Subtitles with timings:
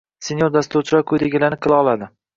[0.27, 2.13] Senior dasturchilar quyidagilarni qila oladi